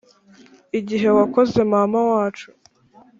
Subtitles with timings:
[0.79, 2.49] igihe wakoze mama wacu.